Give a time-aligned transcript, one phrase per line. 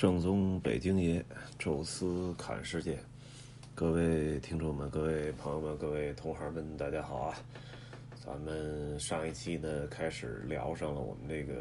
[0.00, 1.22] 正宗北京爷，
[1.58, 2.98] 宙斯侃世界，
[3.74, 7.36] 各位听众们、各位朋友们、各位同行们，大家好啊！
[8.24, 11.54] 咱们上一期呢，开始聊上了我们这个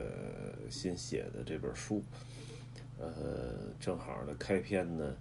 [0.70, 2.02] 新写的这本书，
[2.98, 3.12] 呃，
[3.78, 5.14] 正好呢，开篇呢，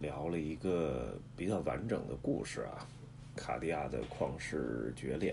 [0.00, 2.84] 聊了一个比较完整的故事啊，
[3.36, 5.32] 卡地亚的旷世绝恋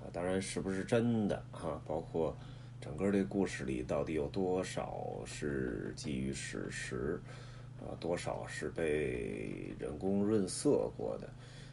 [0.00, 2.36] 啊，当然是不是真的哈，包括。
[2.80, 7.20] 整个这故事里到底有多少是基于史实，
[7.80, 11.28] 啊，多少是被人工润色过的，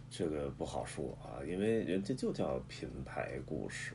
[0.10, 3.94] 这个不好说啊，因为人家就叫品牌故事，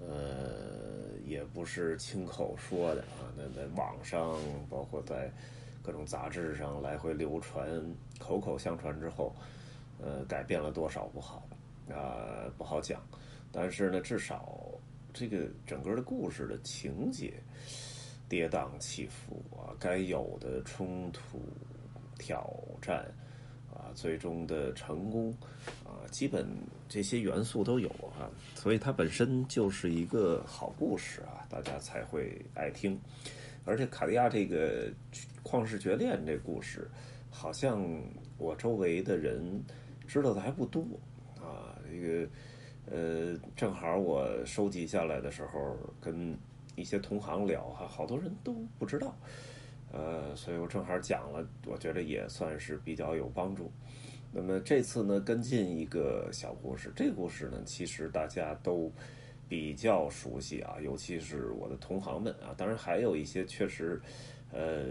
[0.00, 4.36] 呃，也不是亲口说的啊，那在网上，
[4.68, 5.30] 包括在
[5.80, 7.80] 各种杂志上来回流传，
[8.18, 9.32] 口口相传之后，
[10.02, 11.46] 呃，改变了多少不好
[11.88, 13.00] 啊，不好讲，
[13.52, 14.58] 但是呢，至少。
[15.12, 17.34] 这个整个的故事的情节
[18.28, 21.38] 跌宕起伏啊，该有的冲突、
[22.18, 23.04] 挑战
[23.70, 25.30] 啊，最终的成功
[25.84, 26.48] 啊，基本
[26.88, 27.88] 这些元素都有
[28.18, 32.98] 啊，所以它本身就是一个好故事啊，大家才会爱听。
[33.64, 34.90] 而且卡地亚这个
[35.44, 36.90] 旷世绝恋这故事，
[37.30, 37.86] 好像
[38.38, 39.62] 我周围的人
[40.08, 40.82] 知道的还不多
[41.36, 42.26] 啊，这个。
[42.90, 46.36] 呃，正好我收集下来的时候，跟
[46.74, 49.16] 一些同行聊哈，好多人都不知道，
[49.92, 53.70] 呃，所以我正好讲了，我觉得也算是比较有帮助。
[54.32, 58.90] 那么这次呢，跟进一个小故事，这个故事呢，其实大家都
[59.48, 64.00] 比较熟悉啊，尤其是我的同行们啊，当然还有一些确实，
[64.50, 64.86] 呃。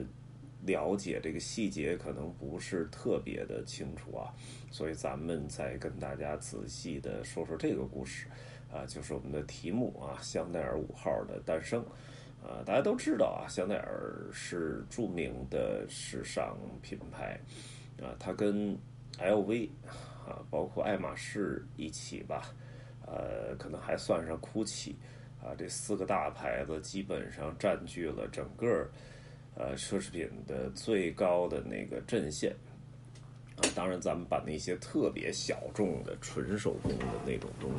[0.65, 4.31] 了解这个细节可能不是特别的清楚啊，
[4.69, 8.27] 所以咱们再跟大家仔细的说说这个故事，
[8.71, 11.81] 啊，就是我们的题目啊，香奈儿五号的诞生，
[12.43, 17.39] 啊，大家都知道啊，香奈儿是著名的时尚品牌，
[17.99, 18.77] 啊，它跟
[19.17, 19.69] LV
[20.27, 22.53] 啊，包括爱马仕一起吧，
[23.07, 24.93] 呃，可能还算上 GUCCI
[25.43, 28.87] 啊，这四个大牌子基本上占据了整个。
[29.61, 32.51] 呃，奢侈品的最高的那个阵线
[33.57, 37.69] 啊，当然咱们把那些特别小众的纯手工的那种东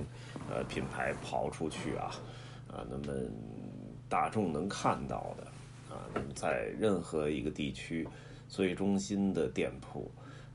[0.49, 2.15] 呃品牌刨出去啊
[2.69, 3.13] 啊，那么
[4.09, 6.07] 大众能看到的啊，
[6.37, 8.07] 在任何一个地区
[8.47, 10.09] 最中心的店铺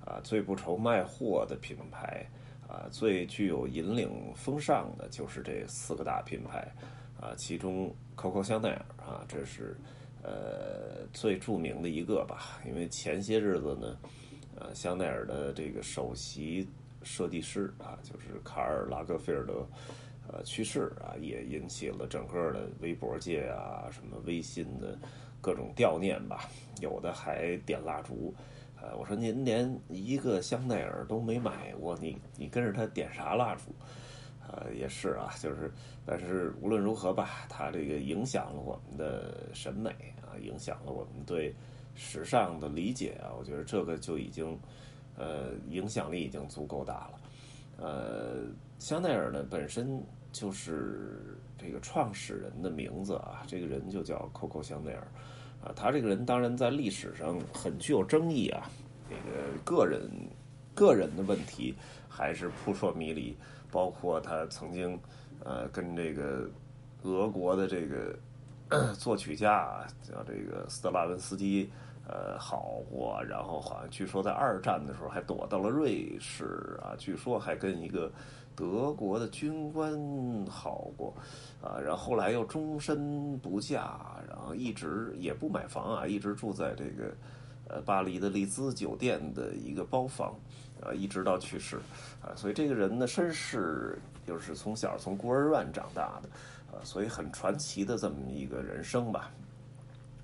[0.05, 2.25] 啊，最不愁卖货的品牌
[2.69, 6.73] 啊，最具有引领风尚的，就是这四个大品牌
[7.19, 9.75] 啊，其中 COCO 香奈儿啊，这是。
[10.23, 13.97] 呃，最著名的一个吧，因为前些日子呢，
[14.55, 16.67] 呃，香奈儿的这个首席
[17.03, 19.65] 设计师啊，就是卡尔拉格菲尔德，
[20.27, 24.97] 呃，去世啊，也引起了整个的微博界啊，什么微信的
[25.39, 26.49] 各种悼念吧，
[26.81, 28.33] 有的还点蜡烛。
[28.81, 33.73] 呃，我说您连一个香奈儿都没买过，你你跟着他点啥蜡烛？
[34.49, 35.71] 呃，也是啊，就是，
[36.05, 39.89] 但是无论如何吧，它这个影响了我们的审美
[40.21, 41.53] 啊，影响了我们对
[41.95, 44.57] 时尚的理解啊，我觉得这个就已经，
[45.17, 47.19] 呃，影响力已经足够大了。
[47.79, 48.45] 呃，
[48.79, 55.07] 香奈儿呢本身就是这个创始人的名字啊，这个人就叫 Coco 香奈儿
[55.63, 58.69] 啊，他这个人当然在历史上很具有争议啊，
[59.09, 60.09] 这个个人
[60.77, 61.75] 个人的问题
[62.07, 63.35] 还是扑朔迷离。
[63.69, 64.97] 包括他曾经，
[65.43, 66.49] 呃，跟这个
[67.03, 68.17] 俄国的这个
[68.93, 71.69] 作曲家叫这个斯特拉文斯基，
[72.07, 78.09] 呃，好过，然后好像据说在二战的时候还躲到了瑞士啊，据说还跟一个
[78.55, 79.93] 德国的军官
[80.45, 81.13] 好过，
[81.61, 83.99] 啊，然后后来又终身不嫁，
[84.29, 87.13] 然后一直也不买房啊，一直住在这个
[87.69, 90.33] 呃巴黎的丽兹酒店的一个包房。
[90.79, 91.77] 呃，一直到去世，
[92.21, 93.97] 啊，所以这个人呢，身世
[94.27, 96.29] 就是从小从孤儿院长大的，
[96.71, 99.31] 啊，所以很传奇的这么一个人生吧，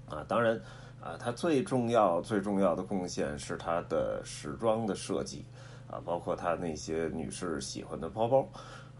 [0.08, 0.56] 啊，当然，
[1.02, 5.44] 啊，他最重要最重要的贡献是他的时装的设计，
[5.90, 8.48] 啊，包括他那些女士喜欢的包包，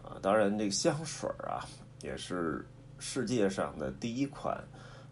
[0.02, 1.62] 啊，当然这个香水啊，
[2.02, 2.66] 也是
[2.98, 4.60] 世界上的第一款，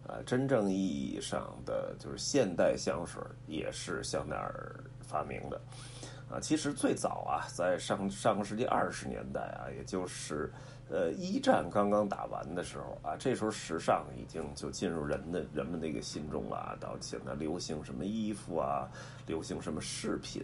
[0.07, 5.61] 啊，真正意义上的就是现代香水，也是香奈儿发明的。
[6.29, 10.51] 啊，其实最早啊，在上上个世纪二十年代啊，也就是
[10.89, 16.77] 呃，一战刚刚打完的时候啊，这时候时尚已经就进入人的人们那个心中了啊。
[16.79, 18.87] 到现在流行什么衣服啊，
[19.25, 20.43] 流行什么饰品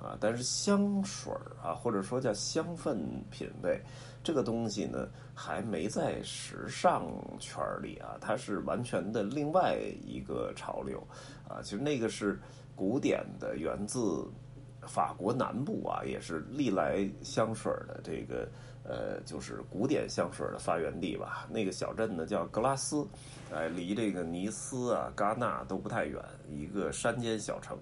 [0.00, 2.98] 啊，但是香水啊，或者说叫香氛
[3.30, 3.80] 品味
[4.22, 11.02] 这个东西呢，还没在时尚圈里啊，它是完全的另外一个潮流
[11.48, 11.60] 啊。
[11.62, 12.38] 其实那个是
[12.76, 14.30] 古典的，源自
[14.82, 18.46] 法国南部啊，也是历来香水的这个。
[18.88, 21.46] 呃，就是古典香水的发源地吧。
[21.50, 23.06] 那个小镇呢叫格拉斯，
[23.54, 27.78] 哎，离这个尼斯啊、戛纳都不太远，一个山间小城。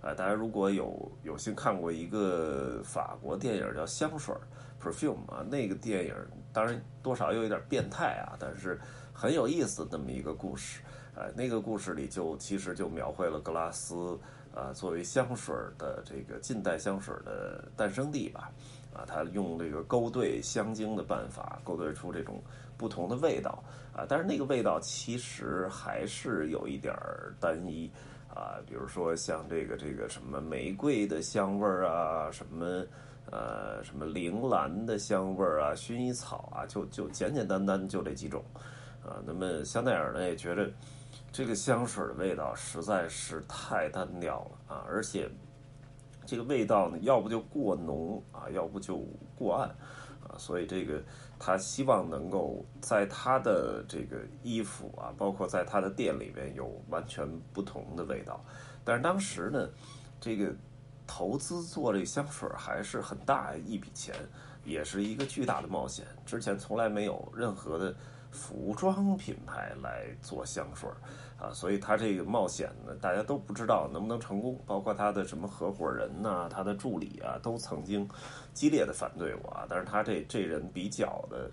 [0.00, 4.34] 啊，大家如果有有幸看过一个法国电影叫《香水》
[4.82, 6.14] （Perfume） 啊，那个电影
[6.52, 8.78] 当然多少有一点变态啊，但是
[9.12, 10.82] 很有意思那么一个故事。
[11.16, 14.18] 呃，那个故事里就其实就描绘了格拉斯
[14.54, 18.52] 啊作为香水的这个近代香水的诞生地吧。
[18.94, 22.40] 啊，他用这个勾兑香精的办法，勾兑出这种
[22.78, 23.62] 不同的味道
[23.92, 24.06] 啊。
[24.08, 27.90] 但是那个味道其实还是有一点儿单一
[28.32, 28.62] 啊。
[28.68, 32.86] 比如说像这个这个什么玫瑰的香味儿啊，什么
[33.32, 38.44] 呃什么铃兰的香味儿啊，薰衣草啊，就就简简单单就这几种
[39.04, 39.18] 啊。
[39.26, 40.70] 那么香奈儿呢也觉得
[41.32, 45.28] 这个香水的味道实在是太单调了啊，而且。
[46.26, 49.02] 这个味道呢，要不就过浓啊，要不就
[49.36, 49.68] 过暗，
[50.26, 51.02] 啊，所以这个
[51.38, 58.44] 他希望能够在他的这个衣服啊，包括在他的店里面有完全不同的味道。
[58.84, 59.68] 但是当时呢，
[60.20, 60.52] 这个
[61.06, 64.14] 投资做这香水还是很大一笔钱，
[64.64, 66.04] 也是一个巨大的冒险。
[66.24, 67.94] 之前从来没有任何的。
[68.34, 70.90] 服装品牌来做香水
[71.38, 74.60] 啊，所以他这个冒险呢，大家都不知道能不能成功。
[74.66, 78.08] 包括他的什么合伙人呐，他的助理啊，都曾经
[78.52, 79.64] 激烈的反对我啊。
[79.68, 81.50] 但是他这这人比较的，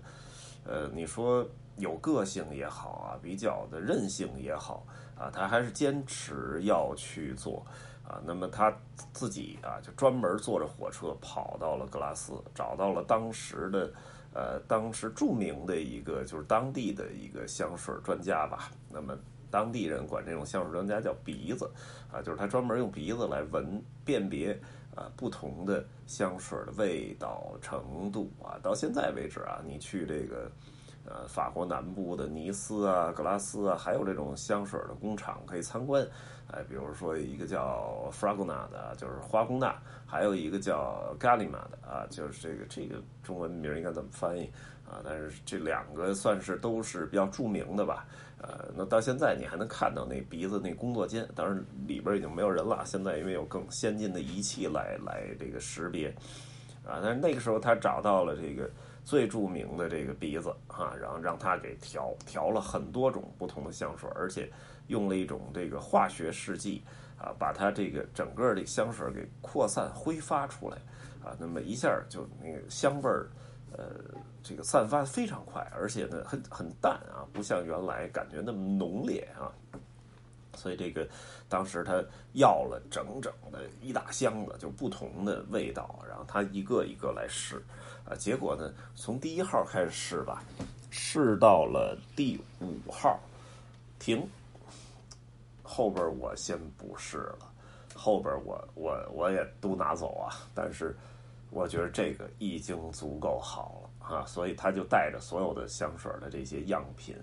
[0.64, 1.46] 呃，你说
[1.76, 4.84] 有个性也好啊，比较的任性也好
[5.16, 7.64] 啊，他还是坚持要去做
[8.04, 8.20] 啊。
[8.24, 8.76] 那么他
[9.12, 13.88] 自己啊，就专门坐着火车跑到了格拉斯，找到了当时的。
[14.34, 18.70] 呃，当时著名的一个就是当地的一个香水专家吧。
[18.90, 19.16] 那么
[19.50, 21.70] 当地人管这种香水专家叫鼻子，
[22.10, 24.58] 啊，就是他专门用鼻子来闻辨别
[24.94, 28.58] 啊不同的香水的味道程度啊。
[28.62, 30.50] 到现在为止啊，你去这个
[31.04, 36.06] 呃法国南部的尼斯啊、格拉斯啊，还有这种香水的工厂可以参观。
[36.50, 39.74] 哎，比如说一个叫 Fragona 的，就是花工纳，
[40.06, 44.50] 还有一个叫 Galima 的啊，就是这个这个中文名应该怎么翻译
[44.86, 45.00] 啊？
[45.02, 48.06] 但是这两个算是都是比较著名的吧。
[48.42, 52.82] 呃，那到现在你还能看到那鼻子那工作间，当然里边已经没有人了。
[52.84, 56.08] 现在因为有更先进的仪器来来这个识别
[56.84, 58.68] 啊，但是那个时候他找到了这个
[59.04, 64.50] 最著名的这个鼻子啊，然后让他给调调了很多种不同的香水，而且。
[64.88, 66.82] 用了一种这个化学试剂
[67.16, 70.76] 啊，把它这个整个的香水给扩散挥发出来
[71.24, 73.30] 啊，那么一下就那个香味儿，
[73.72, 73.94] 呃，
[74.42, 79.50] 这个散发非常快，而且呢很很淡啊，不像原来感觉那么浓烈啊。
[80.62, 81.08] 所以这个
[81.48, 82.00] 当时他
[82.34, 87.60] 要了整整的一大箱子，就不同的味道，然后他一个一个来试
[88.08, 90.44] 啊，结果呢从第一号开始试吧，
[90.90, 93.18] 试到了第五号，
[93.98, 94.24] 停。
[95.64, 97.50] 后边我先不试了，
[97.94, 100.30] 后边我我我也都拿走啊。
[100.54, 100.94] 但是
[101.50, 107.16] 我觉得这个已经足够好了啊，所以他就带着所有的香水的这些样品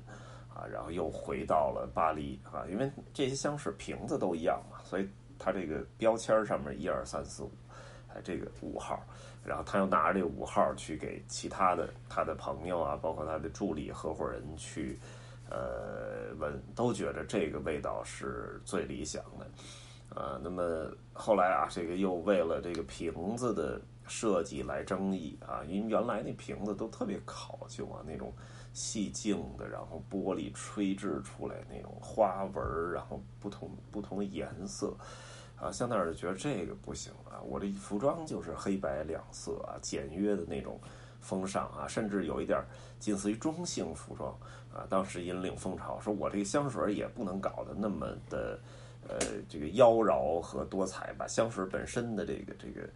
[0.59, 2.65] 啊，然后又回到了巴黎啊。
[2.69, 7.51] 因为这些香水瓶子都一样嘛，所以他这个标签上面一二三四五，
[8.13, 9.01] 哎，这个五号，
[9.45, 14.99] 然后他又拿着这五号去给其他的他的朋友啊，包括他的助理合伙人去。
[15.51, 28.31] 呃，闻都觉得这个味道是最理想的，啊，那么后来啊，这个又为了这个瓶子的设计来争议啊，因为原来那瓶子都特别考究啊，那种
[28.79, 34.95] 细镜的，然后玻璃吹制出来那种花纹，然后不同不同的颜色，
[35.59, 40.79] 啊，香奈儿就觉得这个不行啊，我这服装就是黑白两色啊，简约的那种。
[41.21, 42.63] 风尚啊，甚至有一点
[42.97, 44.31] 近似于中性服装
[44.73, 44.87] 啊。
[44.89, 48.57] 当时引领风潮，说我这个香水也不能搞得那么的
[49.05, 49.19] 呃
[49.49, 52.89] 这个妖娆和多彩，把香水本身的这个这个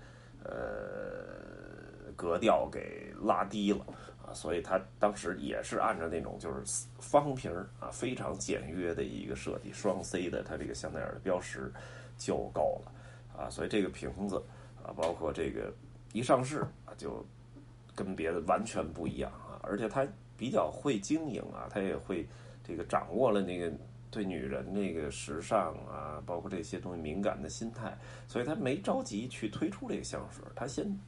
[0.46, 3.86] 呃格调给拉低了
[4.28, 4.34] 啊。
[4.34, 11.72] 所以他当时也是按照那种就是方瓶儿啊，非常简约的一个设计，双 C 的，它这个香奈儿的标识
[12.18, 12.92] 就够了
[13.44, 13.50] 啊。
[13.50, 14.42] 所以这个瓶子
[14.84, 15.74] 啊，包括这个
[16.12, 17.26] 一上市啊就。
[17.96, 19.62] 跟别的完全不一样啊！
[19.62, 20.04] 而且他
[20.36, 22.28] 比较会经营啊，他也会
[22.64, 23.72] 这个掌握了那个
[24.10, 27.96] 对女人那个时尚啊，包括这些东西敏感的心态，
[28.28, 31.00] 所以他没着急去推出这个香水，他先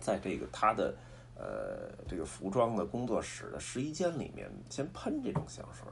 [0.00, 0.94] 在这个他的。
[1.42, 5.84] 呃，这个服装的工作室的试衣间里面，先喷这种香水，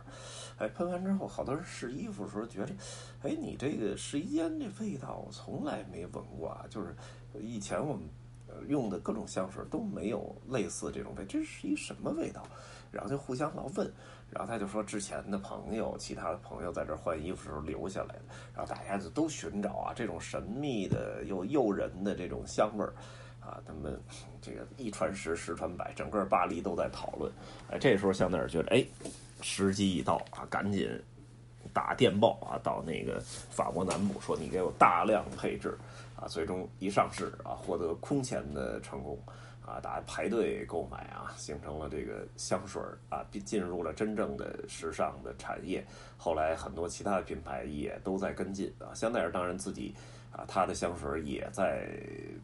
[0.59, 2.73] 哎，喷完之后，好多人试衣服的时候觉着，
[3.23, 6.95] 哎，你这个试衣间这味道我从来没闻过啊，就是
[7.41, 8.09] 以前我们
[8.69, 12.47] 用的各种香水都没有类似这种味，这是一什么味道？
[12.93, 13.93] 然后就互相老问，
[14.31, 18.23] 然后他就说之前的朋友、其他的朋友在这换衣服时候留下来的，
[18.55, 22.95] 然后大家就都寻找啊，这种神秘的又诱人的这种香味儿。
[23.51, 24.01] 啊，他们
[24.41, 27.31] 这个一传十，十传百，整个巴黎都在讨论。
[27.69, 28.87] 哎，这时候香奈儿觉得，哎，
[29.43, 30.89] 时机一到啊，赶紧
[31.73, 35.77] 打电报啊，到那个法国南部，说你给我大量配置
[36.15, 36.29] 啊。
[36.29, 39.19] 最终一上市啊，获得空前的成功
[39.67, 45.85] 啊，大家排队购买啊，形成了这个香水啊，进入了真正的时尚的产业。
[46.17, 49.93] 后来很多其他的品牌也都在跟进啊，香奈儿当然自己。
[50.33, 51.89] 啊，它的香水也在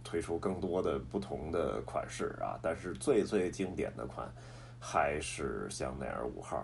[0.02, 4.28] 推出更多的不同的款式啊，但是最最经典的款
[4.80, 6.56] 还是香奈儿五号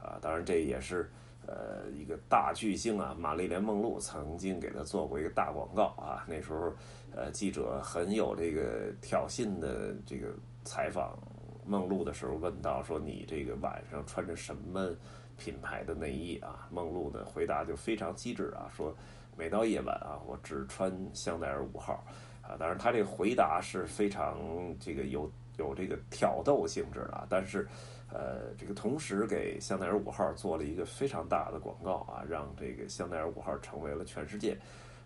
[0.00, 0.18] 啊。
[0.22, 1.10] 当然，这也是
[1.48, 6.24] 呃一个大巨星啊，玛丽莲梦露曾经给他做过一个大广告啊。
[6.28, 6.72] 那时候，
[7.10, 10.28] 呃，记者很有这个挑衅的这个
[10.62, 11.18] 采访
[11.66, 14.94] 梦露的时候，问到说：“你这个晚上穿着什么
[15.36, 18.94] 品牌的内衣啊？”梦露的回答就非常机智啊，说。
[19.38, 22.04] 每到夜晚啊，我只穿香奈儿五号，
[22.42, 24.36] 啊，当然他这个回答是非常
[24.80, 27.64] 这个有有这个挑逗性质的，但是，
[28.12, 34.58] 呃，这个同时给香奈儿五号做了一个非常大的广告啊，让这个香奈儿五号成为了全世界，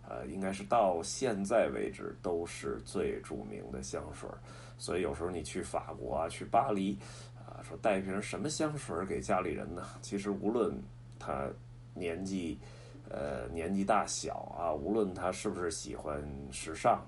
[0.08, 4.26] 呃，应该是到现在为止都是最著名的香水。
[4.78, 6.98] 所以有时候你去法国啊，去巴黎，
[7.36, 9.86] 啊，说带一瓶什么香水给家里人呢？
[10.00, 10.74] 其实无论
[11.18, 11.50] 他
[11.92, 12.58] 年纪。
[13.10, 17.04] 呃，年纪大小啊，无论他是不是喜欢时尚，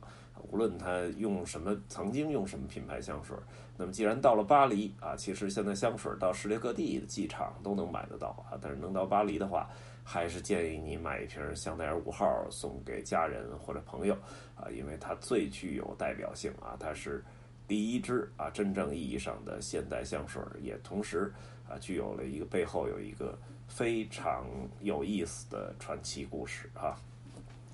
[0.51, 3.35] 无论他用什么，曾经用什么品牌香水，
[3.77, 9.71] 那么既然到了巴黎啊，其实现在香水到世界各地的机场都能买得到啊，但是能到巴黎的话，
[10.03, 14.15] 还是建议你买一瓶香奈儿五号送给家人或者朋友
[14.55, 17.25] 啊，因为它最具有代表性啊，它是
[17.67, 21.33] 第一支啊真正意义上的现代香水，也同时
[21.67, 23.39] 啊具有了一个背后有一个。
[23.69, 24.47] 非常
[24.81, 26.97] 有意思的传奇故事啊！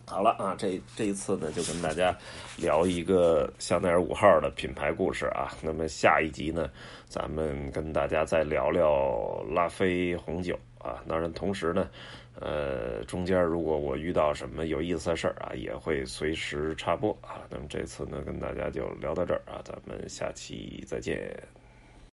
[0.06, 2.12] 好了啊，这这一次呢，就跟大家
[2.56, 5.52] 聊一个香奈儿五号的品牌故事啊。
[5.62, 6.68] 那么下一集呢，
[7.06, 11.00] 咱们跟大家再聊聊拉菲红酒啊。
[11.06, 11.88] 当然，同时呢，
[12.40, 17.47] 呃，中间如果我遇到什么有意思的事儿啊，也会随时插播啊。
[17.49, 21.40] 那么这次呢，跟大家就聊到这儿啊，咱们下期再见。